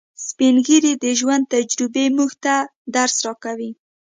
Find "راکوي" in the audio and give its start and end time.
3.25-3.71